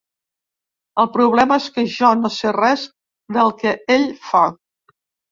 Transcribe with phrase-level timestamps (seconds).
[1.01, 2.85] El problema és que jo no sé res
[3.37, 4.41] del que ell fa.